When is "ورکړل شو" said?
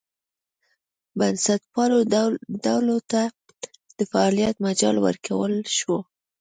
5.05-5.95